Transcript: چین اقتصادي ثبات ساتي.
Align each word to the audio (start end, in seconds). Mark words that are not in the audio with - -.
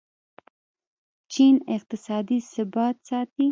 چین 1.31 1.55
اقتصادي 1.75 2.37
ثبات 2.53 2.95
ساتي. 3.07 3.47